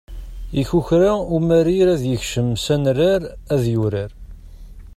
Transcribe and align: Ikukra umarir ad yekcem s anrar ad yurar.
Ikukra 0.61 1.11
umarir 1.37 1.87
ad 1.95 2.03
yekcem 2.09 2.49
s 2.63 2.65
anrar 2.75 3.21
ad 3.53 3.63
yurar. 3.73 4.11